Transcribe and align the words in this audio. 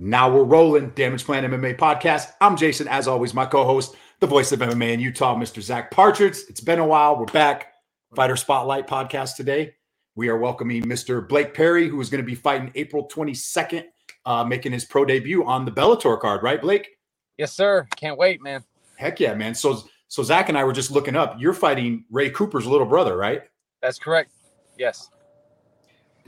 Now 0.00 0.32
we're 0.32 0.44
rolling. 0.44 0.90
Damage 0.90 1.24
Plan 1.24 1.42
MMA 1.42 1.76
podcast. 1.76 2.30
I'm 2.40 2.56
Jason, 2.56 2.86
as 2.86 3.08
always, 3.08 3.34
my 3.34 3.44
co-host, 3.44 3.96
the 4.20 4.28
voice 4.28 4.52
of 4.52 4.60
MMA 4.60 4.92
in 4.92 5.00
Utah, 5.00 5.34
Mr. 5.34 5.60
Zach 5.60 5.90
Partridge. 5.90 6.36
It's 6.48 6.60
been 6.60 6.78
a 6.78 6.86
while. 6.86 7.18
We're 7.18 7.26
back. 7.26 7.72
Fighter 8.14 8.36
Spotlight 8.36 8.86
podcast 8.86 9.34
today. 9.34 9.74
We 10.14 10.28
are 10.28 10.38
welcoming 10.38 10.84
Mr. 10.84 11.28
Blake 11.28 11.52
Perry, 11.52 11.88
who 11.88 12.00
is 12.00 12.10
going 12.10 12.22
to 12.22 12.26
be 12.26 12.36
fighting 12.36 12.70
April 12.76 13.08
22nd, 13.08 13.86
uh, 14.24 14.44
making 14.44 14.70
his 14.70 14.84
pro 14.84 15.04
debut 15.04 15.44
on 15.44 15.64
the 15.64 15.72
Bellator 15.72 16.20
card, 16.20 16.44
right, 16.44 16.62
Blake? 16.62 16.88
Yes, 17.36 17.52
sir. 17.52 17.88
Can't 17.96 18.16
wait, 18.16 18.40
man. 18.40 18.62
Heck 18.94 19.18
yeah, 19.18 19.34
man. 19.34 19.52
So, 19.52 19.82
so 20.06 20.22
Zach 20.22 20.48
and 20.48 20.56
I 20.56 20.62
were 20.62 20.72
just 20.72 20.92
looking 20.92 21.16
up. 21.16 21.34
You're 21.40 21.52
fighting 21.52 22.04
Ray 22.08 22.30
Cooper's 22.30 22.66
little 22.66 22.86
brother, 22.86 23.16
right? 23.16 23.42
That's 23.82 23.98
correct. 23.98 24.30
Yes. 24.78 25.10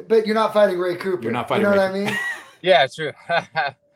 But 0.08 0.26
you're 0.26 0.34
not 0.34 0.52
fighting 0.52 0.80
Ray 0.80 0.96
Cooper. 0.96 1.22
You're 1.22 1.30
not 1.30 1.46
fighting. 1.46 1.66
You 1.66 1.70
know 1.70 1.76
Ray 1.76 2.02
what 2.02 2.08
I 2.08 2.10
mean? 2.10 2.18
Yeah, 2.62 2.86
true. 2.86 3.12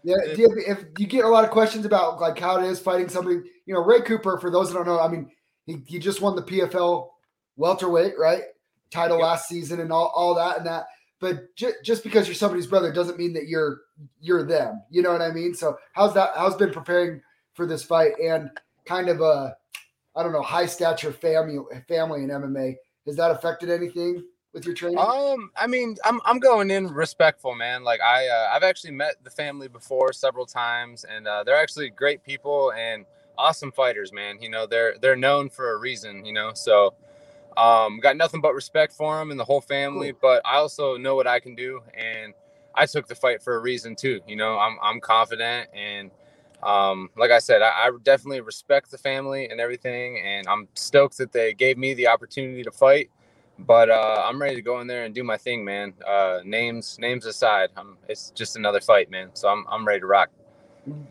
Yeah. 0.07 0.17
you, 0.37 0.55
if 0.67 0.85
you 0.99 1.07
get 1.07 1.25
a 1.25 1.29
lot 1.29 1.45
of 1.45 1.51
questions 1.51 1.87
about 1.87 2.21
like 2.21 2.39
how 2.39 2.61
it 2.61 2.67
is 2.67 2.79
fighting 2.79 3.09
somebody, 3.09 3.37
you 3.65 3.73
know, 3.73 3.81
Ray 3.81 4.03
Cooper. 4.03 4.37
For 4.37 4.51
those 4.51 4.69
that 4.69 4.75
don't 4.75 4.87
know, 4.87 5.01
I 5.01 5.09
mean, 5.09 5.31
he, 5.65 5.79
he 5.87 5.99
just 5.99 6.21
won 6.21 6.37
the 6.37 6.43
PFL 6.43 7.09
welterweight 7.57 8.13
right 8.19 8.43
title 8.91 9.17
Yep. 9.17 9.25
last 9.25 9.49
season 9.49 9.81
and 9.81 9.91
all, 9.91 10.13
all 10.15 10.35
that 10.35 10.59
and 10.59 10.67
that. 10.67 10.89
But 11.21 11.57
ju- 11.57 11.73
just 11.83 12.05
because 12.05 12.27
you're 12.29 12.35
somebody's 12.35 12.67
brother 12.67 12.93
doesn't 12.93 13.19
mean 13.19 13.33
that 13.33 13.49
you're 13.49 13.81
you're 14.21 14.43
them. 14.43 14.83
You 14.91 15.01
know 15.01 15.11
what 15.11 15.23
I 15.23 15.31
mean? 15.31 15.55
So 15.55 15.79
how's 15.95 16.13
that? 16.13 16.33
How's 16.37 16.55
been 16.57 16.71
preparing 16.71 17.23
for 17.55 17.65
this 17.65 17.83
fight 17.83 18.13
and 18.23 18.51
kind 18.85 19.09
of 19.09 19.23
a 19.23 19.57
I 20.15 20.23
don't 20.23 20.33
know 20.33 20.43
high 20.43 20.67
stature 20.67 21.13
family 21.13 21.59
family 21.89 22.25
in 22.25 22.29
MMA 22.29 22.75
has 23.07 23.17
that 23.17 23.31
affected 23.31 23.71
anything 23.71 24.23
with 24.55 24.65
your 24.65 24.75
training? 24.75 24.99
um, 24.99 25.51
I 25.57 25.67
mean, 25.67 25.97
I'm 26.05 26.21
I'm 26.25 26.39
going 26.39 26.71
in 26.71 26.87
respectful, 26.87 27.55
man. 27.55 27.85
Like 27.85 28.01
I 28.01 28.27
uh, 28.29 28.51
I've 28.55 28.63
actually 28.63 28.93
met 28.93 29.17
the 29.23 29.31
family 29.31 29.69
before 29.69 30.13
several 30.13 30.47
times, 30.47 31.05
and 31.05 31.27
uh, 31.29 31.45
they're 31.45 31.61
actually 31.61 31.91
great 31.91 32.23
people 32.23 32.73
and 32.73 33.05
awesome 33.37 33.73
fighters, 33.73 34.13
man. 34.13 34.41
You 34.41 34.49
know, 34.49 34.67
they're 34.67 34.95
they're 35.03 35.17
known 35.17 35.51
for 35.51 35.73
a 35.73 35.79
reason. 35.79 36.25
You 36.25 36.33
know, 36.33 36.53
so 36.55 36.95
um, 37.57 37.99
got 38.01 38.17
nothing 38.17 38.41
but 38.41 38.55
respect 38.55 38.95
for 38.95 39.19
them 39.19 39.31
and 39.31 39.39
the 39.39 39.45
whole 39.45 39.61
family. 39.61 40.13
But 40.13 40.41
I 40.47 40.57
also 40.57 40.97
know 40.97 41.17
what 41.17 41.27
I 41.27 41.41
can 41.41 41.55
do, 41.55 41.83
and 41.93 42.33
I 42.75 42.87
took 42.87 43.07
the 43.07 43.15
fight 43.15 43.43
for 43.43 43.57
a 43.57 43.59
reason 43.59 43.97
too. 43.97 44.21
You 44.27 44.37
know, 44.37 44.59
I'm 44.59 44.79
I'm 44.83 45.01
confident 45.01 45.69
and. 45.75 46.11
Um, 46.63 47.11
like 47.19 47.31
I 47.31 47.41
said, 47.41 47.61
I, 47.61 47.69
I 47.69 47.91
definitely 48.05 48.41
respect 48.41 48.91
the 48.91 48.97
family 48.97 49.51
and 49.51 49.61
everything, 49.61 50.19
and 50.25 50.47
I'm 50.49 50.67
stoked 50.73 51.19
that 51.19 51.31
they 51.31 51.53
gave 51.53 51.77
me 51.77 51.93
the 51.93 52.07
opportunity 52.07 52.63
to 52.63 52.71
fight. 52.71 53.11
But 53.59 53.89
uh, 53.89 54.25
I'm 54.27 54.41
ready 54.41 54.57
to 54.57 54.63
go 54.63 54.81
in 54.81 54.87
there 54.87 55.05
and 55.05 55.15
do 55.15 55.23
my 55.23 55.37
thing, 55.37 55.65
man. 55.65 55.95
Uh, 56.07 56.41
names 56.45 56.99
names 56.99 57.25
aside, 57.27 57.71
I'm, 57.77 57.97
it's 58.09 58.31
just 58.31 58.57
another 58.57 58.81
fight, 58.81 59.11
man. 59.11 59.31
So 59.35 59.49
I'm 59.49 59.65
I'm 59.71 59.87
ready 59.87 60.01
to 60.01 60.07
rock, 60.07 60.31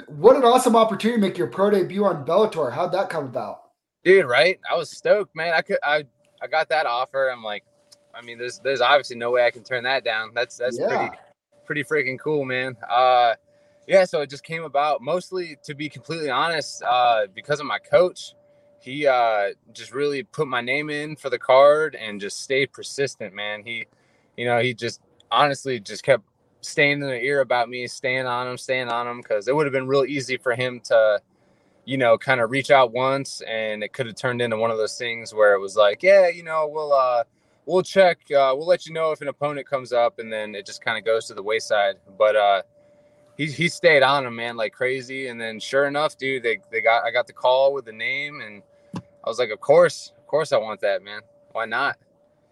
What 0.07 0.35
an 0.35 0.43
awesome 0.43 0.75
opportunity 0.75 1.21
to 1.21 1.27
make 1.27 1.37
your 1.37 1.47
pro 1.47 1.69
debut 1.69 2.03
on 2.05 2.25
Bellator. 2.25 2.71
How'd 2.71 2.91
that 2.91 3.09
come 3.09 3.25
about? 3.25 3.59
dude. 4.03 4.25
Right? 4.25 4.59
I 4.69 4.75
was 4.75 4.89
stoked, 4.91 5.35
man. 5.35 5.53
I 5.53 5.61
could 5.61 5.77
I 5.83 6.03
I 6.41 6.47
got 6.47 6.67
that 6.69 6.85
offer. 6.85 7.29
I'm 7.29 7.43
like, 7.43 7.63
I 8.13 8.21
mean, 8.21 8.37
there's 8.37 8.59
there's 8.59 8.81
obviously 8.81 9.15
no 9.15 9.31
way 9.31 9.45
I 9.45 9.51
can 9.51 9.63
turn 9.63 9.83
that 9.85 10.03
down. 10.03 10.31
That's 10.35 10.57
that's 10.57 10.77
Yeah. 10.77 10.87
pretty 10.87 11.11
pretty 11.65 11.83
freaking 11.85 12.19
cool, 12.19 12.43
man. 12.43 12.75
Uh, 12.89 13.35
yeah. 13.87 14.03
So 14.03 14.19
it 14.19 14.29
just 14.29 14.43
came 14.43 14.63
about 14.65 15.01
mostly, 15.01 15.57
to 15.63 15.73
be 15.73 15.87
completely 15.87 16.29
honest, 16.29 16.83
uh, 16.83 17.27
because 17.33 17.61
of 17.61 17.65
my 17.65 17.79
coach. 17.79 18.33
He 18.83 19.07
uh, 19.07 19.51
just 19.71 19.93
really 19.93 20.23
put 20.23 20.45
my 20.45 20.59
name 20.59 20.89
in 20.89 21.15
for 21.15 21.29
the 21.29 21.39
card 21.39 21.95
and 21.95 22.19
just 22.19 22.41
stayed 22.41 22.73
persistent, 22.73 23.33
man. 23.33 23.63
He, 23.65 23.85
you 24.35 24.45
know, 24.45 24.59
he 24.59 24.73
just 24.73 24.99
honestly 25.31 25.79
just 25.79 26.03
kept 26.03 26.25
staying 26.59 27.01
in 27.01 27.07
the 27.07 27.21
ear 27.21 27.39
about 27.39 27.69
me, 27.69 27.87
staying 27.87 28.25
on 28.25 28.45
him, 28.45 28.57
staying 28.57 28.89
on 28.89 29.07
him, 29.07 29.21
because 29.21 29.47
it 29.47 29.55
would 29.55 29.65
have 29.65 29.71
been 29.71 29.87
real 29.87 30.03
easy 30.03 30.35
for 30.35 30.53
him 30.53 30.81
to, 30.81 31.21
you 31.85 31.97
know, 31.97 32.17
kind 32.17 32.41
of 32.41 32.51
reach 32.51 32.71
out 32.71 32.91
once, 32.91 33.41
and 33.47 33.85
it 33.85 33.93
could 33.93 34.05
have 34.05 34.15
turned 34.15 34.41
into 34.41 34.57
one 34.57 34.69
of 34.69 34.77
those 34.77 34.97
things 34.97 35.33
where 35.33 35.53
it 35.53 35.59
was 35.59 35.77
like, 35.77 36.03
yeah, 36.03 36.27
you 36.27 36.43
know, 36.43 36.67
we'll 36.69 36.91
uh, 36.91 37.23
we'll 37.65 37.83
check, 37.83 38.19
uh, 38.31 38.53
we'll 38.53 38.67
let 38.67 38.85
you 38.85 38.91
know 38.91 39.13
if 39.13 39.21
an 39.21 39.29
opponent 39.29 39.65
comes 39.65 39.93
up, 39.93 40.19
and 40.19 40.31
then 40.31 40.55
it 40.55 40.65
just 40.65 40.83
kind 40.83 40.97
of 40.97 41.05
goes 41.05 41.25
to 41.27 41.33
the 41.33 41.43
wayside. 41.43 41.95
But 42.17 42.35
uh, 42.35 42.61
he 43.37 43.45
he 43.45 43.69
stayed 43.69 44.03
on 44.03 44.25
him, 44.25 44.35
man, 44.35 44.57
like 44.57 44.73
crazy, 44.73 45.27
and 45.27 45.39
then 45.39 45.61
sure 45.61 45.87
enough, 45.87 46.17
dude, 46.17 46.43
they 46.43 46.59
they 46.69 46.81
got 46.81 47.05
I 47.05 47.11
got 47.11 47.27
the 47.27 47.33
call 47.33 47.73
with 47.73 47.85
the 47.85 47.93
name, 47.93 48.41
and 48.41 48.61
I 49.23 49.29
was 49.29 49.39
like, 49.39 49.49
of 49.49 49.59
course, 49.59 50.11
of 50.17 50.27
course, 50.27 50.51
I 50.51 50.57
want 50.57 50.81
that, 50.81 51.03
man. 51.03 51.21
Why 51.51 51.65
not? 51.65 51.97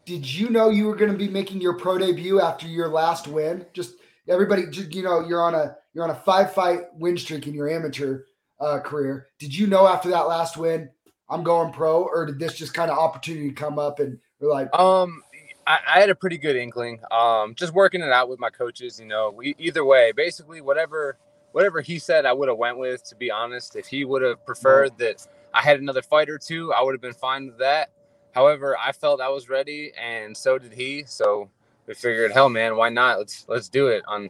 Did 0.06 0.32
you 0.32 0.50
know 0.50 0.70
you 0.70 0.86
were 0.88 0.96
going 0.96 1.12
to 1.12 1.18
be 1.18 1.28
making 1.28 1.62
your 1.62 1.78
pro 1.78 1.98
debut 1.98 2.42
after 2.42 2.68
your 2.68 2.88
last 2.88 3.28
win? 3.28 3.66
Just 3.74 3.96
everybody, 4.28 4.64
you 4.90 5.04
know, 5.04 5.28
you're 5.28 5.44
on 5.44 5.54
a 5.54 5.76
you're 5.94 6.04
on 6.04 6.10
a 6.10 6.16
five 6.16 6.54
fight 6.54 6.82
win 6.96 7.18
streak 7.18 7.48
in 7.48 7.54
your 7.54 7.70
amateur 7.70 8.24
uh, 8.60 8.80
career. 8.80 9.28
Did 9.40 9.56
you 9.56 9.68
know 9.68 9.88
after 9.88 10.10
that 10.10 10.28
last 10.28 10.58
win, 10.58 10.90
I'm 11.30 11.44
going 11.44 11.72
pro, 11.74 12.04
or 12.04 12.26
did 12.26 12.40
this 12.40 12.56
just 12.56 12.74
kind 12.74 12.90
of 12.90 12.98
opportunity 12.98 13.52
come 13.52 13.78
up 13.78 14.00
and 14.00 14.20
we're 14.40 14.50
like, 14.50 14.74
Um, 14.78 15.22
I, 15.68 15.80
I 15.88 16.00
had 16.00 16.10
a 16.10 16.16
pretty 16.16 16.38
good 16.38 16.56
inkling. 16.56 17.00
Um, 17.12 17.56
just 17.56 17.74
working 17.74 18.02
it 18.02 18.12
out 18.12 18.30
with 18.30 18.40
my 18.40 18.50
coaches. 18.50 19.00
You 19.00 19.06
know, 19.06 19.32
we, 19.32 19.56
either 19.60 19.86
way, 19.86 20.12
basically 20.12 20.62
whatever 20.62 21.18
whatever 21.52 21.82
he 21.82 22.00
said, 22.00 22.26
I 22.26 22.34
would 22.34 22.48
have 22.50 22.58
went 22.58 22.78
with. 22.78 23.04
To 23.10 23.16
be 23.16 23.30
honest, 23.30 23.76
if 23.76 23.88
he 23.88 24.06
would 24.06 24.22
have 24.22 24.46
preferred 24.46 24.98
that 24.98 25.28
I 25.54 25.62
had 25.62 25.80
another 25.80 26.02
fight 26.02 26.30
or 26.30 26.38
two, 26.38 26.74
I 26.74 26.82
would 26.82 26.94
have 26.94 27.02
been 27.02 27.14
fine 27.14 27.48
with 27.48 27.60
that. 27.60 27.92
However, 28.34 28.78
I 28.78 28.92
felt 28.92 29.20
I 29.20 29.30
was 29.30 29.50
ready, 29.50 29.92
and 30.00 30.36
so 30.36 30.58
did 30.58 30.74
he. 30.74 31.04
So 31.06 31.50
we 31.86 31.94
figured, 31.94 32.32
hell, 32.32 32.50
man, 32.50 32.78
why 32.78 32.90
not? 32.90 33.18
Let's 33.18 33.46
let's 33.50 33.70
do 33.70 33.88
it 33.88 34.04
on 34.08 34.30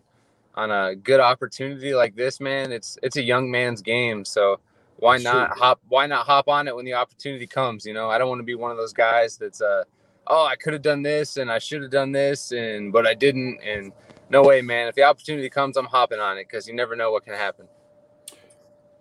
on 0.56 0.72
a 0.72 0.96
good 0.96 1.20
opportunity 1.20 1.94
like 1.94 2.16
this, 2.16 2.40
man. 2.40 2.72
It's 2.72 2.98
it's 3.04 3.18
a 3.18 3.24
young 3.24 3.52
man's 3.52 3.82
game, 3.82 4.26
so 4.26 4.60
why 4.98 5.16
That's 5.16 5.24
not 5.26 5.52
true. 5.52 5.62
hop? 5.62 5.82
Why 5.88 6.08
not 6.08 6.26
hop 6.26 6.48
on 6.48 6.68
it 6.68 6.76
when 6.76 6.86
the 6.86 6.94
opportunity 6.94 7.48
comes? 7.48 7.86
You 7.86 7.94
know, 7.94 8.10
I 8.10 8.18
don't 8.18 8.30
want 8.30 8.40
to 8.40 8.46
be 8.46 8.56
one 8.56 8.72
of 8.72 8.78
those 8.78 8.94
guys 8.94 9.38
that's 9.38 9.62
uh 9.62 9.84
oh, 10.28 10.46
I 10.46 10.56
could 10.56 10.74
have 10.74 10.82
done 10.82 11.02
this 11.02 11.38
and 11.38 11.52
I 11.52 11.60
should 11.60 11.82
have 11.82 11.92
done 11.92 12.12
this 12.12 12.52
and 12.52 12.92
but 12.92 13.06
I 13.06 13.14
didn't 13.14 13.60
and 13.64 13.92
no 14.30 14.44
way, 14.44 14.62
man. 14.62 14.88
If 14.88 14.96
the 14.96 15.04
opportunity 15.04 15.50
comes, 15.50 15.76
I'm 15.76 15.86
hopping 15.86 16.20
on 16.20 16.38
it 16.38 16.48
because 16.48 16.68
you 16.68 16.74
never 16.74 16.96
know 16.96 17.12
what 17.12 17.26
can 17.26 17.34
happen. 17.34 17.68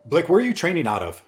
Blake, 0.06 0.28
where 0.28 0.41
are 0.41 0.44
you 0.44 0.54
training 0.54 0.87
out 0.87 1.02
of? 1.02 1.22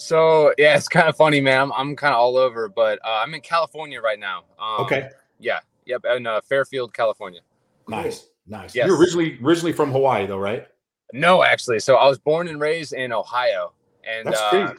So 0.00 0.54
yeah, 0.56 0.76
it's 0.78 0.88
kind 0.88 1.08
of 1.08 1.16
funny, 1.16 1.42
man. 1.42 1.60
I'm, 1.60 1.72
I'm 1.72 1.94
kind 1.94 2.14
of 2.14 2.20
all 2.20 2.38
over, 2.38 2.70
but 2.70 2.98
uh, 3.04 3.20
I'm 3.22 3.34
in 3.34 3.42
California 3.42 4.00
right 4.00 4.18
now. 4.18 4.44
Um, 4.58 4.86
Okay, 4.86 5.10
Yeah. 5.38 5.60
Yep. 5.84 6.04
In 6.16 6.26
uh, 6.26 6.40
Fairfield, 6.40 6.94
California. 6.94 7.40
nice, 7.86 8.28
nice. 8.46 8.74
Yes. 8.74 8.86
You're 8.86 8.98
originally 8.98 9.38
originally 9.42 9.72
from 9.74 9.90
Hawaii, 9.92 10.26
though, 10.26 10.38
right? 10.38 10.66
No, 11.12 11.42
actually. 11.42 11.80
So 11.80 11.96
I 11.96 12.06
was 12.08 12.18
born 12.18 12.48
and 12.48 12.58
raised 12.60 12.94
in 12.94 13.12
Ohio. 13.12 13.74
And 14.02 14.26
That's 14.26 14.40
uh, 14.40 14.50
crazy. 14.50 14.74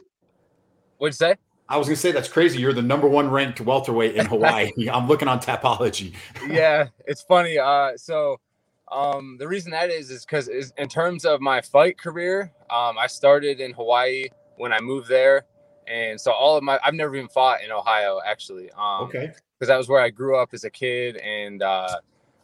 what'd 0.98 1.12
you 1.12 1.16
say? 1.16 1.36
I 1.68 1.76
was 1.76 1.86
gonna 1.86 1.96
say 1.96 2.10
that's 2.10 2.28
crazy. 2.28 2.58
You're 2.58 2.72
the 2.72 2.82
number 2.82 3.06
one 3.06 3.30
ranked 3.30 3.60
welterweight 3.60 4.16
in 4.16 4.26
Hawaii. 4.34 4.72
I'm 4.92 5.06
looking 5.06 5.28
on 5.28 5.38
Tapology. 5.38 6.14
yeah, 6.48 6.88
it's 7.06 7.22
funny. 7.22 7.58
Uh, 7.58 7.96
so 7.96 8.40
um, 8.90 9.36
the 9.38 9.46
reason 9.46 9.70
that 9.70 9.88
is 9.90 10.10
is 10.10 10.24
because 10.24 10.48
in 10.48 10.88
terms 10.88 11.24
of 11.24 11.40
my 11.40 11.60
fight 11.60 11.96
career, 11.96 12.50
um, 12.70 12.98
I 12.98 13.06
started 13.06 13.60
in 13.60 13.72
Hawaii 13.72 14.26
when 14.56 14.72
I 14.72 14.80
moved 14.80 15.08
there, 15.08 15.44
and 15.86 16.20
so 16.20 16.32
all 16.32 16.56
of 16.56 16.62
my 16.62 16.78
I've 16.84 16.94
never 16.94 17.14
even 17.16 17.28
fought 17.28 17.62
in 17.64 17.70
Ohio 17.72 18.20
actually. 18.24 18.70
Um, 18.72 19.04
Okay, 19.04 19.32
because 19.58 19.68
that 19.68 19.76
was 19.78 19.88
where 19.88 20.00
I 20.00 20.10
grew 20.10 20.36
up 20.36 20.50
as 20.52 20.64
a 20.64 20.70
kid 20.70 21.16
and 21.16 21.62
uh, 21.62 21.96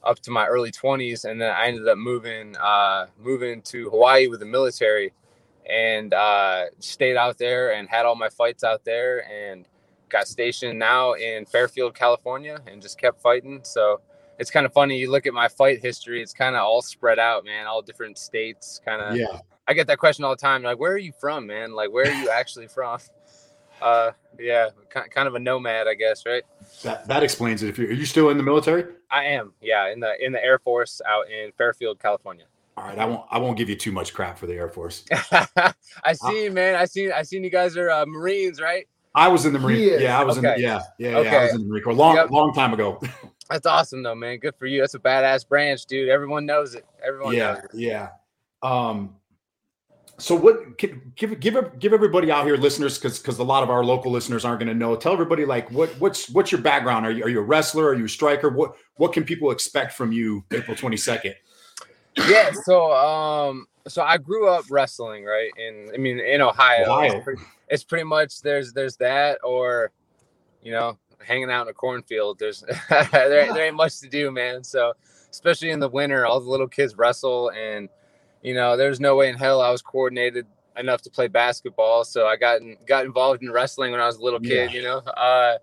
up 0.04 0.20
to 0.20 0.30
my 0.30 0.46
early 0.46 0.70
20s, 0.70 1.24
and 1.24 1.40
then 1.40 1.50
I 1.50 1.66
ended 1.66 1.88
up 1.88 1.98
moving 1.98 2.56
uh, 2.56 3.06
moving 3.18 3.62
to 3.62 3.90
Hawaii 3.90 4.28
with 4.28 4.40
the 4.40 4.46
military, 4.46 5.12
and 5.68 6.14
uh, 6.14 6.64
stayed 6.78 7.16
out 7.16 7.38
there 7.38 7.72
and 7.74 7.88
had 7.88 8.06
all 8.06 8.14
my 8.16 8.28
fights 8.28 8.64
out 8.64 8.84
there, 8.84 9.28
and 9.30 9.66
got 10.08 10.26
stationed 10.26 10.78
now 10.78 11.12
in 11.12 11.44
Fairfield, 11.44 11.94
California, 11.94 12.58
and 12.66 12.80
just 12.80 12.98
kept 12.98 13.20
fighting. 13.20 13.60
So 13.62 14.00
it's 14.38 14.50
kind 14.50 14.64
of 14.64 14.72
funny. 14.72 14.96
You 14.98 15.10
look 15.10 15.26
at 15.26 15.34
my 15.34 15.48
fight 15.48 15.80
history; 15.82 16.22
it's 16.22 16.32
kind 16.32 16.56
of 16.56 16.62
all 16.62 16.80
spread 16.82 17.18
out, 17.18 17.44
man. 17.44 17.66
All 17.66 17.82
different 17.82 18.18
states, 18.18 18.80
kind 18.84 19.02
of. 19.02 19.16
yeah. 19.16 19.40
I 19.68 19.74
get 19.74 19.86
that 19.88 19.98
question 19.98 20.24
all 20.24 20.30
the 20.30 20.36
time. 20.40 20.62
Like, 20.62 20.78
where 20.78 20.92
are 20.92 20.98
you 20.98 21.12
from, 21.20 21.46
man? 21.46 21.72
Like, 21.72 21.92
where 21.92 22.06
are 22.10 22.14
you 22.14 22.30
actually 22.30 22.66
from? 22.68 22.98
Uh, 23.80 24.10
yeah, 24.40 24.70
ki- 24.92 25.08
kind 25.08 25.28
of 25.28 25.36
a 25.36 25.38
nomad, 25.38 25.86
I 25.86 25.94
guess, 25.94 26.26
right? 26.26 26.42
That 26.82 27.06
that 27.06 27.22
explains 27.22 27.62
it. 27.62 27.68
If 27.68 27.78
you're, 27.78 27.86
are 27.90 27.92
you 27.92 28.06
still 28.06 28.28
in 28.30 28.36
the 28.36 28.42
military? 28.42 28.84
I 29.08 29.26
am, 29.26 29.52
yeah, 29.60 29.92
in 29.92 30.00
the 30.00 30.14
in 30.20 30.32
the 30.32 30.44
Air 30.44 30.58
Force 30.58 31.00
out 31.08 31.30
in 31.30 31.52
Fairfield, 31.56 32.00
California. 32.00 32.46
All 32.76 32.82
right, 32.82 32.98
I 32.98 33.04
won't 33.04 33.24
I 33.30 33.38
won't 33.38 33.56
give 33.56 33.68
you 33.68 33.76
too 33.76 33.92
much 33.92 34.12
crap 34.14 34.36
for 34.36 34.48
the 34.48 34.54
Air 34.54 34.68
Force. 34.68 35.04
I 36.02 36.12
seen, 36.12 36.54
man. 36.54 36.74
I 36.74 36.86
seen. 36.86 37.12
I 37.12 37.22
seen 37.22 37.44
you 37.44 37.50
guys 37.50 37.76
are 37.76 37.88
uh, 37.88 38.04
Marines, 38.04 38.60
right? 38.60 38.88
I 39.14 39.28
was 39.28 39.46
in 39.46 39.52
the 39.52 39.60
Marine. 39.60 40.00
Yeah, 40.00 40.18
I 40.20 40.24
was 40.24 40.38
in. 40.38 40.42
The, 40.42 40.54
Okay. 40.54 40.62
yeah, 40.62 40.80
yeah, 40.98 41.20
yeah. 41.20 41.36
I 41.36 41.42
was 41.44 41.52
in 41.54 41.60
the 41.60 41.66
Marine 41.68 41.84
Corps 41.84 41.94
long, 41.94 42.16
Yep. 42.16 42.30
long 42.32 42.52
time 42.52 42.74
ago. 42.74 43.00
That's 43.48 43.64
awesome, 43.66 44.02
though, 44.02 44.16
man. 44.16 44.38
Good 44.38 44.56
for 44.56 44.66
you. 44.66 44.80
That's 44.80 44.94
a 44.94 44.98
badass 44.98 45.48
branch, 45.48 45.86
dude. 45.86 46.08
Everyone 46.08 46.44
knows 46.46 46.74
it. 46.74 46.84
Everyone 47.06 47.32
yeah, 47.32 47.52
knows 47.52 47.58
it. 47.62 47.70
yeah. 47.74 48.08
Um, 48.60 49.14
so 50.18 50.34
what? 50.34 50.76
Give 50.78 51.14
give 51.14 51.38
give 51.38 51.78
give 51.78 51.92
everybody 51.92 52.30
out 52.30 52.44
here, 52.44 52.56
listeners, 52.56 52.98
because 52.98 53.18
because 53.18 53.38
a 53.38 53.44
lot 53.44 53.62
of 53.62 53.70
our 53.70 53.84
local 53.84 54.10
listeners 54.10 54.44
aren't 54.44 54.58
going 54.58 54.68
to 54.68 54.74
know. 54.74 54.96
Tell 54.96 55.12
everybody 55.12 55.44
like 55.44 55.70
what 55.70 55.90
what's 56.00 56.28
what's 56.30 56.50
your 56.50 56.60
background? 56.60 57.06
Are 57.06 57.12
you 57.12 57.24
are 57.24 57.28
you 57.28 57.38
a 57.38 57.42
wrestler? 57.42 57.86
Are 57.86 57.94
you 57.94 58.06
a 58.06 58.08
striker? 58.08 58.48
What 58.48 58.74
what 58.96 59.12
can 59.12 59.24
people 59.24 59.52
expect 59.52 59.92
from 59.92 60.10
you 60.10 60.44
April 60.50 60.76
twenty 60.76 60.96
second? 60.96 61.36
yeah. 62.28 62.50
So 62.64 62.92
um, 62.92 63.66
so 63.86 64.02
I 64.02 64.18
grew 64.18 64.48
up 64.48 64.64
wrestling, 64.70 65.24
right? 65.24 65.50
In 65.56 65.90
I 65.94 65.98
mean, 65.98 66.18
in 66.18 66.40
Ohio, 66.40 66.84
Ohio. 66.84 67.16
It's, 67.16 67.24
pretty, 67.24 67.42
it's 67.68 67.84
pretty 67.84 68.04
much 68.04 68.42
there's 68.42 68.72
there's 68.72 68.96
that 68.96 69.38
or, 69.44 69.92
you 70.62 70.72
know, 70.72 70.98
hanging 71.24 71.50
out 71.50 71.62
in 71.62 71.68
a 71.68 71.74
cornfield. 71.74 72.40
There's 72.40 72.64
there, 72.90 73.52
there 73.52 73.66
ain't 73.66 73.76
much 73.76 74.00
to 74.00 74.08
do, 74.08 74.32
man. 74.32 74.64
So 74.64 74.94
especially 75.30 75.70
in 75.70 75.78
the 75.80 75.88
winter, 75.88 76.26
all 76.26 76.40
the 76.40 76.50
little 76.50 76.68
kids 76.68 76.96
wrestle, 76.96 77.50
and 77.52 77.88
you 78.42 78.54
know, 78.54 78.76
there's 78.76 79.00
no 79.00 79.16
way 79.16 79.28
in 79.28 79.36
hell 79.36 79.60
I 79.60 79.70
was 79.70 79.82
coordinated 79.82 80.46
enough 80.76 81.02
to 81.02 81.10
play 81.10 81.28
basketball. 81.28 82.04
So 82.04 82.26
I 82.26 82.36
got 82.36 82.60
in, 82.60 82.76
got 82.86 83.04
involved 83.04 83.42
in 83.42 83.50
wrestling 83.50 83.92
when 83.92 84.00
I 84.00 84.06
was 84.06 84.16
a 84.16 84.22
little 84.22 84.40
kid, 84.40 84.70
Yeah. 84.72 84.78
you 84.78 84.82
know. 84.82 84.98
Uh, 84.98 85.58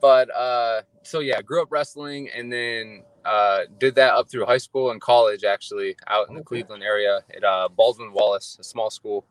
but 0.00 0.34
uh, 0.34 0.82
so 1.02 1.20
yeah, 1.20 1.40
grew 1.42 1.62
up 1.62 1.68
wrestling, 1.70 2.28
and 2.36 2.52
then 2.52 3.02
uh, 3.24 3.60
did 3.78 3.94
that 3.96 4.14
up 4.14 4.28
through 4.28 4.44
high 4.46 4.58
school 4.58 4.90
and 4.90 5.00
college, 5.00 5.44
actually, 5.44 5.96
out 6.06 6.28
in 6.28 6.34
the 6.34 6.40
Okay. 6.40 6.46
Cleveland 6.46 6.82
area 6.82 7.20
at 7.34 7.44
uh, 7.44 7.68
Baldwin 7.68 8.12
Wallace, 8.12 8.56
a 8.60 8.64
small 8.64 8.90
school. 8.90 9.24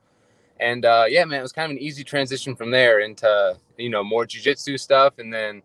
And 0.59 0.85
uh, 0.85 1.06
yeah, 1.09 1.25
man, 1.25 1.39
it 1.39 1.44
was 1.44 1.51
kind 1.51 1.71
of 1.71 1.77
an 1.77 1.83
easy 1.83 2.03
transition 2.03 2.56
from 2.56 2.71
there 2.71 3.00
into 3.00 3.57
you 3.77 3.89
know 3.89 4.03
more 4.03 4.25
jujitsu 4.25 4.79
stuff, 4.79 5.19
and 5.19 5.33
then 5.33 5.62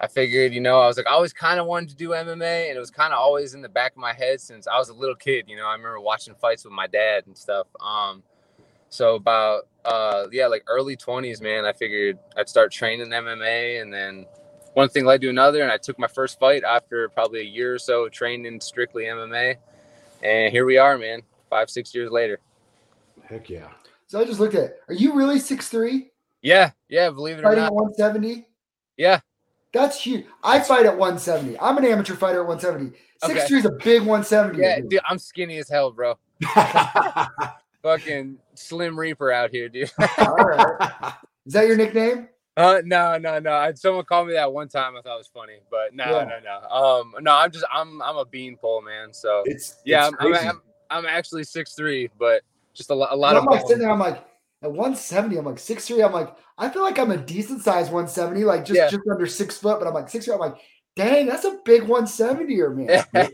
I 0.00 0.06
figured, 0.08 0.52
you 0.52 0.60
know, 0.60 0.80
I 0.80 0.86
was 0.86 0.98
like, 0.98 1.06
I 1.06 1.12
always 1.12 1.32
kind 1.32 1.58
of 1.58 1.66
wanted 1.66 1.88
to 1.90 1.96
do 1.96 2.10
MMA, 2.10 2.68
and 2.68 2.76
it 2.76 2.78
was 2.78 2.90
kind 2.90 3.14
of 3.14 3.18
always 3.18 3.54
in 3.54 3.62
the 3.62 3.68
back 3.68 3.92
of 3.92 3.98
my 3.98 4.12
head 4.12 4.40
since 4.40 4.66
I 4.66 4.78
was 4.78 4.90
a 4.90 4.94
little 4.94 5.14
kid. 5.14 5.46
You 5.48 5.56
know, 5.56 5.66
I 5.66 5.72
remember 5.72 6.00
watching 6.00 6.34
fights 6.34 6.64
with 6.64 6.72
my 6.72 6.86
dad 6.86 7.26
and 7.26 7.36
stuff. 7.36 7.66
Um, 7.80 8.22
so 8.90 9.14
about 9.14 9.68
uh, 9.84 10.26
yeah, 10.30 10.48
like 10.48 10.64
early 10.66 10.96
twenties, 10.96 11.40
man, 11.40 11.64
I 11.64 11.72
figured 11.72 12.18
I'd 12.36 12.48
start 12.48 12.72
training 12.72 13.08
MMA, 13.08 13.80
and 13.80 13.92
then 13.92 14.26
one 14.74 14.90
thing 14.90 15.06
led 15.06 15.22
to 15.22 15.30
another, 15.30 15.62
and 15.62 15.72
I 15.72 15.78
took 15.78 15.98
my 15.98 16.08
first 16.08 16.38
fight 16.38 16.62
after 16.62 17.08
probably 17.08 17.40
a 17.40 17.44
year 17.44 17.74
or 17.74 17.78
so 17.78 18.04
of 18.04 18.12
training 18.12 18.60
strictly 18.60 19.04
MMA, 19.04 19.56
and 20.22 20.52
here 20.52 20.66
we 20.66 20.76
are, 20.76 20.98
man, 20.98 21.22
five 21.48 21.70
six 21.70 21.94
years 21.94 22.10
later. 22.10 22.40
Heck 23.24 23.48
yeah. 23.48 23.68
So 24.08 24.20
I 24.20 24.24
just 24.24 24.40
looked 24.40 24.54
at. 24.54 24.76
Are 24.88 24.94
you 24.94 25.14
really 25.14 25.38
six 25.38 25.68
three? 25.68 26.10
Yeah, 26.42 26.72
yeah, 26.90 27.08
believe 27.10 27.38
it 27.38 27.44
or 27.46 27.56
not, 27.56 27.74
one 27.74 27.94
seventy. 27.94 28.46
yeah. 28.98 29.20
That's 29.76 30.00
huge. 30.00 30.24
I 30.42 30.58
fight 30.60 30.86
at 30.86 30.96
170. 30.96 31.58
I'm 31.60 31.76
an 31.78 31.84
amateur 31.84 32.14
fighter 32.16 32.40
at 32.40 32.46
170. 32.46 32.96
Okay. 33.24 33.34
6'3 33.54 33.58
is 33.58 33.64
a 33.66 33.70
big 33.72 34.00
170. 34.00 34.60
Yeah, 34.60 34.80
dude. 34.80 34.90
dude, 34.90 35.00
I'm 35.08 35.18
skinny 35.18 35.58
as 35.58 35.68
hell, 35.68 35.90
bro. 35.90 36.14
Fucking 37.82 38.38
Slim 38.54 38.98
Reaper 38.98 39.30
out 39.30 39.50
here, 39.50 39.68
dude. 39.68 39.90
All 40.18 40.34
right. 40.34 41.12
Is 41.46 41.52
that 41.52 41.66
your 41.68 41.76
nickname? 41.76 42.28
Uh, 42.56 42.80
no, 42.84 43.16
no, 43.18 43.38
no. 43.38 43.52
I- 43.52 43.74
Someone 43.74 44.04
called 44.04 44.28
me 44.28 44.32
that 44.34 44.52
one 44.52 44.68
time. 44.68 44.96
I 44.96 45.02
thought 45.02 45.14
it 45.14 45.18
was 45.18 45.30
funny, 45.32 45.58
but 45.70 45.94
no, 45.94 46.04
Yeah. 46.04 46.24
no, 46.24 46.38
no. 46.40 46.68
Um, 46.68 47.14
no, 47.22 47.32
I'm 47.34 47.50
just, 47.52 47.64
I'm, 47.72 48.00
I'm 48.02 48.16
a 48.16 48.24
beanpole, 48.24 48.82
man. 48.82 49.12
So 49.12 49.42
it's 49.46 49.76
yeah, 49.84 50.08
it's 50.08 50.16
I'm, 50.18 50.34
I'm. 50.34 50.48
I'm, 50.48 50.60
I'm 50.88 51.06
actually 51.06 51.44
six 51.44 51.74
three, 51.74 52.08
but 52.18 52.42
just 52.72 52.90
a, 52.90 52.94
lo- 52.94 53.08
a 53.10 53.16
lot 53.16 53.36
of 53.36 53.42
I'm 53.42 53.46
like 53.50 53.62
sitting 53.62 53.78
there, 53.78 53.90
I'm 53.90 53.98
like, 53.98 54.24
at 54.66 54.72
170, 54.72 55.38
I'm 55.38 55.44
like 55.44 55.56
6'3. 55.56 56.04
I'm 56.04 56.12
like, 56.12 56.36
I 56.58 56.68
feel 56.68 56.82
like 56.82 56.98
I'm 56.98 57.10
a 57.10 57.16
decent 57.16 57.62
size 57.62 57.86
170, 57.86 58.44
like 58.44 58.64
just, 58.64 58.76
Yeah. 58.76 58.90
just 58.90 59.06
under 59.10 59.26
six 59.26 59.56
foot, 59.56 59.78
but 59.78 59.86
I'm 59.88 59.94
like 59.94 60.08
6'3. 60.08 60.34
I'm 60.34 60.40
like, 60.40 60.56
dang, 60.96 61.26
that's 61.26 61.44
a 61.44 61.58
big 61.64 61.82
170er, 61.82 62.74
man. 62.74 63.04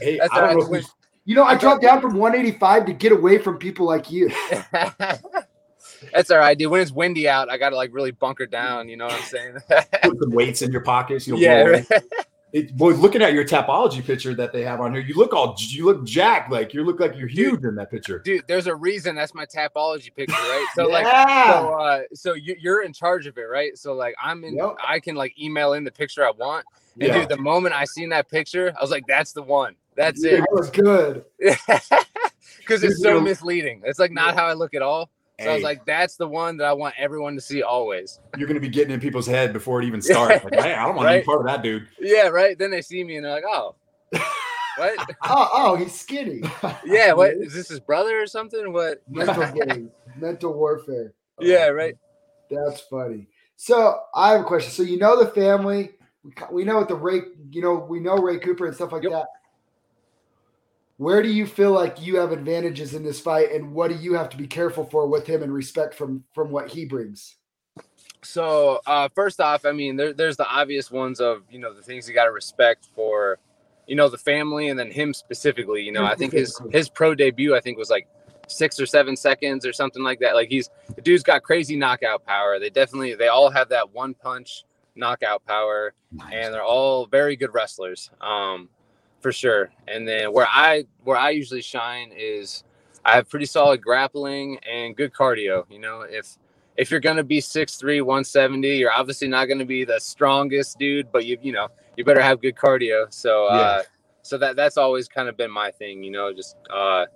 hey, 0.00 0.18
That's 0.18 0.32
I 0.32 0.40
don't 0.40 0.50
all 0.50 0.60
know 0.60 0.70
right. 0.70 0.84
You 1.24 1.34
know, 1.34 1.42
I 1.42 1.56
dropped 1.56 1.82
down 1.82 2.00
from 2.00 2.14
185 2.14 2.86
to 2.86 2.92
get 2.92 3.10
away 3.10 3.38
from 3.38 3.58
people 3.58 3.84
like 3.84 4.12
you. 4.12 4.30
That's 6.12 6.30
all 6.30 6.38
right, 6.38 6.56
dude. 6.56 6.70
When 6.70 6.80
it's 6.80 6.92
windy 6.92 7.28
out, 7.28 7.50
I 7.50 7.58
gotta 7.58 7.74
like 7.74 7.92
really 7.92 8.12
bunker 8.12 8.46
down. 8.46 8.88
You 8.88 8.96
know 8.96 9.06
what 9.06 9.14
I'm 9.14 9.22
saying? 9.22 9.56
put 10.02 10.18
some 10.20 10.30
weights 10.30 10.62
in 10.62 10.70
your 10.70 10.82
pockets. 10.82 11.26
You'll 11.26 11.40
yeah. 11.40 11.64
blow 11.64 11.72
right. 11.72 12.02
It, 12.52 12.76
boy, 12.76 12.94
looking 12.94 13.22
at 13.22 13.32
your 13.34 13.44
Tapology 13.44 14.04
picture 14.04 14.34
that 14.34 14.52
they 14.52 14.62
have 14.62 14.80
on 14.80 14.94
here, 14.94 15.02
you 15.02 15.14
look 15.14 15.34
all 15.34 15.56
you 15.58 15.84
look 15.84 16.04
jacked. 16.04 16.50
Like 16.50 16.72
you 16.72 16.84
look 16.84 17.00
like 17.00 17.16
you're 17.16 17.28
huge 17.28 17.64
in 17.64 17.74
that 17.74 17.90
picture. 17.90 18.20
Dude, 18.20 18.44
there's 18.46 18.66
a 18.66 18.74
reason 18.74 19.14
that's 19.16 19.34
my 19.34 19.44
Tapology 19.44 20.14
picture, 20.14 20.34
right? 20.34 20.66
So 20.74 20.88
like 20.88 21.06
so 21.46 21.68
uh 21.74 22.02
so 22.14 22.34
you, 22.34 22.56
you're 22.58 22.82
in 22.82 22.92
charge 22.92 23.26
of 23.26 23.36
it 23.38 23.42
right 23.42 23.76
so 23.76 23.94
like 23.94 24.14
i'm 24.22 24.44
in 24.44 24.54
Yep. 24.54 24.76
i 24.86 24.98
can 24.98 25.14
like 25.14 25.38
email 25.38 25.74
in 25.74 25.84
the 25.84 25.90
picture 25.90 26.24
i 26.24 26.30
want 26.30 26.64
and 27.00 27.08
Yeah. 27.08 27.20
dude 27.20 27.28
the 27.28 27.36
moment 27.36 27.74
i 27.74 27.84
seen 27.84 28.08
that 28.10 28.28
picture 28.28 28.74
i 28.76 28.80
was 28.80 28.90
like 28.90 29.06
that's 29.06 29.32
the 29.32 29.42
one 29.42 29.76
that's 29.94 30.22
Dude, 30.22 30.34
it 30.34 30.40
that 30.40 30.48
was 30.52 30.70
good. 30.70 31.24
because 32.58 32.82
it's 32.82 33.02
so 33.02 33.20
misleading 33.20 33.82
it's 33.84 33.98
like 33.98 34.12
not 34.12 34.34
how 34.34 34.46
i 34.46 34.52
look 34.52 34.74
at 34.74 34.82
all 34.82 35.10
so 35.40 35.50
i 35.50 35.54
was 35.54 35.62
like 35.62 35.84
that's 35.84 36.16
the 36.16 36.26
one 36.26 36.56
that 36.56 36.66
i 36.66 36.72
want 36.72 36.94
everyone 36.98 37.34
to 37.34 37.40
see 37.40 37.62
always 37.62 38.20
you're 38.38 38.48
gonna 38.48 38.60
be 38.60 38.68
getting 38.68 38.92
in 38.94 39.00
people's 39.00 39.26
head 39.26 39.52
before 39.52 39.80
it 39.82 39.86
even 39.86 40.00
starts. 40.02 40.44
Like, 40.44 40.54
hey, 40.54 40.74
I 40.74 40.86
don't 40.86 40.96
want 40.96 41.06
to 41.08 41.12
Right. 41.14 41.22
be 41.22 41.26
part 41.26 41.40
of 41.40 41.46
that 41.46 41.62
dude. 41.62 41.86
yeah 42.00 42.28
right 42.28 42.58
then 42.58 42.70
they 42.70 42.82
see 42.82 43.02
me 43.04 43.16
and 43.16 43.24
they're 43.24 43.32
like 43.32 43.44
oh 43.46 43.74
what 44.76 44.98
Oh, 45.24 45.48
oh, 45.52 45.76
he's 45.76 45.98
skinny. 45.98 46.42
yeah 46.84 47.12
what 47.12 47.32
is 47.32 47.52
this 47.54 47.68
his 47.68 47.80
brother 47.80 48.20
or 48.22 48.26
something 48.26 48.72
what 48.72 49.02
Mental 49.08 49.46
game, 49.52 49.90
mental 50.16 50.52
warfare. 50.54 51.12
yeah 51.40 51.66
right 51.68 51.96
That's 52.50 52.80
funny. 52.82 53.28
So 53.56 53.98
I 54.14 54.32
have 54.32 54.42
a 54.42 54.44
question. 54.44 54.70
So 54.70 54.82
you 54.82 54.98
know 54.98 55.18
the 55.22 55.30
family. 55.30 55.92
We, 56.22 56.32
we 56.52 56.64
know 56.64 56.76
what 56.76 56.88
the 56.88 56.94
Ray. 56.94 57.20
You 57.50 57.62
know 57.62 57.74
we 57.88 58.00
know 58.00 58.16
Ray 58.16 58.38
Cooper 58.38 58.66
and 58.66 58.74
stuff 58.74 58.92
like 58.92 59.02
Yep. 59.02 59.12
that. 59.12 59.26
Where 60.98 61.22
do 61.22 61.28
you 61.28 61.46
feel 61.46 61.72
like 61.72 62.00
you 62.00 62.16
have 62.16 62.32
advantages 62.32 62.94
in 62.94 63.02
this 63.02 63.20
fight, 63.20 63.52
and 63.52 63.72
what 63.72 63.90
do 63.90 63.96
you 63.96 64.14
have 64.14 64.30
to 64.30 64.36
be 64.36 64.46
careful 64.46 64.84
for 64.84 65.06
with 65.06 65.26
him 65.26 65.42
and 65.42 65.52
respect 65.52 65.94
from 65.94 66.24
from 66.34 66.50
what 66.50 66.68
he 66.68 66.86
brings? 66.86 67.36
So 68.22 68.80
uh, 68.86 69.08
first 69.14 69.40
off, 69.40 69.64
I 69.64 69.72
mean, 69.72 69.96
there, 69.96 70.12
there's 70.12 70.36
the 70.36 70.48
obvious 70.48 70.90
ones 70.90 71.20
of 71.20 71.42
you 71.50 71.58
know 71.58 71.74
the 71.74 71.82
things 71.82 72.08
you 72.08 72.14
got 72.14 72.24
to 72.24 72.32
respect 72.32 72.88
for, 72.94 73.38
you 73.86 73.94
know, 73.94 74.08
the 74.08 74.18
family 74.18 74.68
and 74.68 74.78
then 74.78 74.90
him 74.90 75.12
specifically. 75.12 75.82
You 75.82 75.92
know, 75.92 76.04
I 76.04 76.14
think 76.14 76.32
his 76.32 76.58
his 76.72 76.88
pro 76.88 77.14
debut 77.14 77.54
I 77.54 77.60
think 77.60 77.76
was 77.76 77.90
like 77.90 78.08
six 78.48 78.80
or 78.80 78.86
seven 78.86 79.16
seconds 79.16 79.66
or 79.66 79.72
something 79.72 80.02
like 80.02 80.20
that. 80.20 80.34
Like 80.34 80.48
he's 80.48 80.70
the 80.94 81.02
dude's 81.02 81.22
got 81.22 81.42
crazy 81.42 81.76
knockout 81.76 82.24
power. 82.24 82.58
They 82.58 82.70
definitely 82.70 83.14
they 83.14 83.28
all 83.28 83.50
have 83.50 83.68
that 83.68 83.92
one 83.92 84.14
punch 84.14 84.64
knockout 84.96 85.44
power, 85.46 85.92
and 86.32 86.54
they're 86.54 86.64
all 86.64 87.06
very 87.06 87.36
good 87.36 87.52
wrestlers, 87.54 88.10
um, 88.20 88.68
for 89.26 89.32
sure. 89.32 89.70
And 89.88 90.06
then 90.06 90.32
where 90.32 90.46
I 90.48 90.86
where 91.02 91.16
I 91.16 91.30
usually 91.30 91.60
shine 91.60 92.12
is 92.16 92.62
I 93.04 93.16
have 93.16 93.28
pretty 93.28 93.46
solid 93.46 93.82
grappling 93.82 94.58
and 94.58 94.96
good 94.96 95.12
cardio. 95.12 95.64
You 95.68 95.80
know, 95.80 96.02
if 96.02 96.38
if 96.76 96.92
you're 96.92 97.00
gonna 97.00 97.24
be 97.24 97.40
6'3", 97.40 98.02
170, 98.02 98.76
you're 98.76 98.92
obviously 98.92 99.26
not 99.26 99.46
gonna 99.46 99.64
be 99.64 99.84
the 99.84 99.98
strongest 99.98 100.78
dude, 100.78 101.10
but 101.10 101.26
you 101.26 101.38
you 101.42 101.50
know 101.50 101.66
you 101.96 102.04
better 102.04 102.22
have 102.22 102.40
good 102.40 102.54
cardio. 102.54 103.12
So 103.12 103.46
uh, 103.46 103.82
so 104.22 104.38
that 104.38 104.54
that's 104.54 104.76
always 104.76 105.08
kind 105.08 105.28
of 105.28 105.36
been 105.36 105.50
my 105.50 105.72
thing. 105.72 106.04
You 106.04 106.12
know, 106.12 106.32
just 106.32 106.54
uh, 106.72 107.06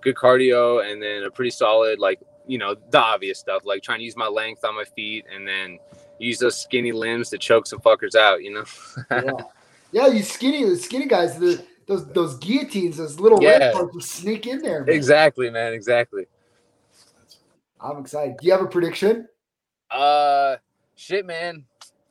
good 0.00 0.16
cardio 0.16 0.84
and 0.84 1.00
then 1.00 1.22
a 1.22 1.30
pretty 1.30 1.52
solid 1.52 2.00
like 2.00 2.18
you 2.48 2.58
know 2.58 2.74
the 2.90 2.98
obvious 2.98 3.38
stuff 3.38 3.62
like 3.64 3.80
trying 3.84 4.00
to 4.00 4.04
use 4.04 4.16
my 4.16 4.26
length 4.26 4.64
on 4.64 4.74
my 4.74 4.86
feet 4.96 5.24
and 5.32 5.46
then 5.46 5.78
use 6.18 6.40
those 6.40 6.60
skinny 6.60 6.90
limbs 6.90 7.30
to 7.30 7.38
choke 7.38 7.68
some 7.68 7.78
fuckers 7.78 8.16
out. 8.16 8.42
You 8.42 8.54
know. 8.54 8.64
yeah, 9.12 9.44
yeah, 9.92 10.06
you 10.08 10.22
skinny, 10.22 10.64
the 10.64 10.76
skinny 10.76 11.06
guys, 11.06 11.38
the 11.38 11.64
those 11.86 12.06
those 12.12 12.38
guillotines, 12.38 12.96
those 12.98 13.18
little 13.18 13.42
Yeah. 13.42 13.58
red 13.58 13.74
parts 13.74 13.96
just 13.96 14.10
sneak 14.12 14.46
in 14.46 14.62
there. 14.62 14.84
man. 14.84 14.94
exactly, 14.94 15.50
man. 15.50 15.72
Exactly. 15.72 16.26
I'm 17.80 17.98
excited. 17.98 18.36
Do 18.38 18.46
you 18.46 18.52
have 18.52 18.60
a 18.60 18.66
prediction? 18.66 19.26
Uh, 19.90 20.56
shit, 20.96 21.26
man. 21.26 21.64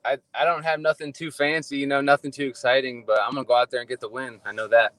I, 0.03 0.17
I 0.33 0.45
don't 0.45 0.63
have 0.63 0.79
nothing 0.79 1.13
too 1.13 1.29
fancy, 1.29 1.77
you 1.77 1.85
know, 1.85 2.01
nothing 2.01 2.31
too 2.31 2.47
exciting, 2.47 3.03
but 3.05 3.19
I'm 3.21 3.33
gonna 3.33 3.45
go 3.45 3.55
out 3.55 3.69
there 3.69 3.79
and 3.81 3.87
get 3.87 3.99
the 3.99 4.09
win. 4.09 4.39
I 4.45 4.51
know 4.51 4.67
that. 4.67 4.93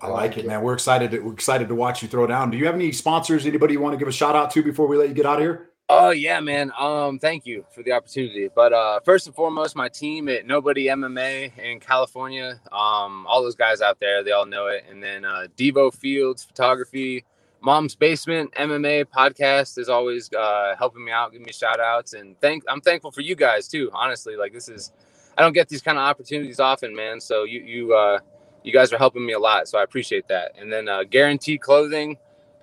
I 0.00 0.08
like 0.08 0.36
it, 0.36 0.46
man. 0.46 0.62
We're 0.62 0.74
excited. 0.74 1.10
To, 1.12 1.20
we're 1.20 1.32
excited 1.32 1.68
to 1.68 1.74
watch 1.74 2.02
you 2.02 2.08
throw 2.08 2.26
down. 2.26 2.50
Do 2.50 2.56
you 2.56 2.66
have 2.66 2.74
any 2.74 2.92
sponsors? 2.92 3.46
Anybody 3.46 3.74
you 3.74 3.80
want 3.80 3.94
to 3.94 3.98
give 3.98 4.08
a 4.08 4.12
shout 4.12 4.34
out 4.36 4.50
to 4.52 4.62
before 4.62 4.86
we 4.86 4.96
let 4.96 5.08
you 5.08 5.14
get 5.14 5.26
out 5.26 5.36
of 5.36 5.42
here? 5.42 5.70
Oh 5.88 6.10
yeah, 6.10 6.40
man. 6.40 6.72
Um, 6.78 7.18
thank 7.18 7.44
you 7.44 7.66
for 7.74 7.82
the 7.82 7.92
opportunity. 7.92 8.48
But 8.54 8.72
uh, 8.72 9.00
first 9.00 9.26
and 9.26 9.36
foremost, 9.36 9.76
my 9.76 9.88
team 9.88 10.28
at 10.28 10.46
Nobody 10.46 10.86
MMA 10.86 11.58
in 11.58 11.80
California. 11.80 12.60
Um, 12.72 13.26
all 13.26 13.42
those 13.42 13.56
guys 13.56 13.82
out 13.82 14.00
there, 14.00 14.24
they 14.24 14.30
all 14.32 14.46
know 14.46 14.68
it. 14.68 14.84
And 14.90 15.02
then 15.02 15.24
uh, 15.24 15.48
Devo 15.56 15.92
Fields 15.92 16.42
Photography, 16.44 17.24
Mom's 17.60 17.94
Basement 17.94 18.52
MMA 18.54 19.06
podcast 19.06 19.76
is 19.78 19.88
always 19.88 20.32
uh, 20.32 20.74
helping 20.78 21.04
me 21.04 21.12
out, 21.12 21.32
giving 21.32 21.44
me 21.46 21.52
shout 21.52 21.78
outs, 21.78 22.14
and 22.14 22.40
thank. 22.40 22.64
I'm 22.68 22.80
thankful 22.80 23.10
for 23.10 23.20
you 23.20 23.34
guys 23.36 23.68
too. 23.68 23.90
Honestly, 23.92 24.36
like 24.36 24.52
this 24.52 24.68
is, 24.68 24.92
I 25.36 25.42
don't 25.42 25.52
get 25.52 25.68
these 25.68 25.82
kind 25.82 25.98
of 25.98 26.02
opportunities 26.02 26.58
often, 26.60 26.96
man. 26.96 27.20
So 27.20 27.44
you 27.44 27.60
you 27.60 27.94
uh, 27.94 28.20
you 28.64 28.72
guys 28.72 28.92
are 28.92 28.98
helping 28.98 29.26
me 29.26 29.34
a 29.34 29.38
lot. 29.38 29.68
So 29.68 29.78
I 29.78 29.82
appreciate 29.82 30.26
that. 30.28 30.52
And 30.58 30.72
then 30.72 30.88
uh, 30.88 31.04
Guaranteed 31.04 31.60
Clothing 31.60 32.16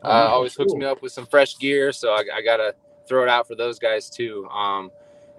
uh, 0.04 0.08
Oh, 0.08 0.34
always 0.36 0.56
hooks 0.56 0.74
me 0.74 0.86
up 0.86 1.02
with 1.02 1.12
some 1.12 1.26
fresh 1.26 1.58
gear. 1.58 1.92
So 1.92 2.12
I, 2.14 2.24
I 2.36 2.42
gotta 2.42 2.76
throw 3.10 3.24
it 3.24 3.30
out 3.30 3.48
for 3.48 3.56
those 3.56 3.80
guys 3.80 4.10
too. 4.10 4.48
Um, 4.48 4.92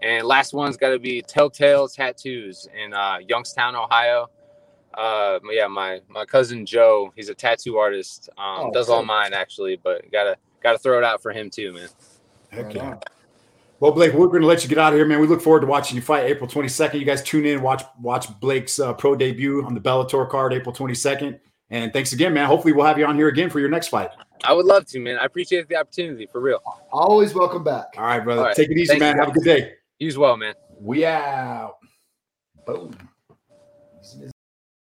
and 0.03 0.27
last 0.27 0.53
one's 0.53 0.77
got 0.77 0.91
to 0.91 0.99
be 0.99 1.23
Telltale 1.23 1.89
Tattoos 1.89 2.69
in 2.75 2.93
uh, 2.93 3.19
Youngstown, 3.27 3.77
Ohio. 3.77 4.29
Uh, 4.95 5.39
yeah, 5.51 5.69
my 5.69 6.01
my 6.09 6.25
cousin 6.25 6.67
Joe, 6.67 7.13
he's 7.15 7.29
a 7.29 7.35
tattoo 7.35 7.77
artist. 7.79 8.29
Um, 8.37 8.57
Oh, 8.59 8.71
does 8.73 8.89
all 8.89 9.05
mine 9.05 9.33
actually, 9.33 9.77
but 9.83 10.11
gotta 10.11 10.37
gotta 10.63 10.79
throw 10.79 10.99
it 10.99 11.05
out 11.05 11.23
for 11.23 11.33
him 11.33 11.49
too, 11.49 11.73
man. 11.73 11.89
Heck 12.51 12.75
yeah. 12.75 12.97
Well, 13.79 13.93
Blake, 13.93 14.13
we're 14.13 14.27
going 14.27 14.43
to 14.43 14.47
let 14.47 14.63
you 14.63 14.69
get 14.69 14.77
out 14.77 14.93
of 14.93 14.99
here, 14.99 15.07
man. 15.07 15.21
We 15.21 15.27
look 15.27 15.41
forward 15.41 15.61
to 15.61 15.67
watching 15.67 15.97
you 15.97 16.03
fight 16.03 16.27
April 16.27 16.47
22nd. 16.47 16.99
You 16.99 17.07
guys 17.07 17.23
tune 17.23 17.47
in, 17.47 17.63
watch 17.63 17.83
watch 17.99 18.27
Blake's 18.39 18.79
uh, 18.79 18.93
pro 18.93 19.15
debut 19.15 19.65
on 19.65 19.75
the 19.75 19.81
Bellator 19.81 20.29
card 20.29 20.53
April 20.53 20.75
22nd. 20.75 21.39
And 21.71 21.91
thanks 21.93 22.13
again, 22.13 22.35
man. 22.35 22.47
Hopefully, 22.47 22.75
we'll 22.75 22.85
have 22.85 22.99
you 22.99 23.07
on 23.07 23.17
here 23.17 23.29
again 23.29 23.49
for 23.49 23.59
your 23.61 23.71
next 23.71 23.89
fight. 23.89 24.11
I 24.45 24.53
would 24.53 24.67
love 24.67 24.87
to, 24.87 25.01
man. 25.01 25.19
I 25.19 25.25
appreciate 25.25 25.69
the 25.69 25.77
opportunity 25.77 26.27
for 26.27 26.41
real. 26.41 26.61
Always 26.93 27.35
welcome 27.35 27.63
back. 27.63 27.87
All 27.97 28.05
right, 28.05 28.21
brother. 28.21 28.41
All 28.41 28.47
right. 28.49 28.57
Take 28.57 28.71
it 28.71 28.79
easy, 28.79 28.87
Thank 28.87 29.01
man. 29.01 29.17
you, 29.17 29.21
Have 29.21 29.31
a 29.31 29.33
good 29.33 29.45
day. 29.45 29.73
You 29.99 30.09
as 30.09 30.17
well, 30.17 30.37
man. 30.37 30.55
We 30.81 31.05
out. 31.05 31.77
Boom. 32.67 32.97